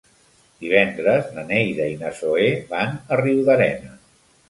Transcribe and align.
Divendres 0.63 1.27
na 1.35 1.45
Neida 1.53 1.89
i 1.93 2.01
na 2.01 2.13
Zoè 2.23 2.51
van 2.75 3.01
a 3.15 3.25
Riudarenes. 3.25 4.07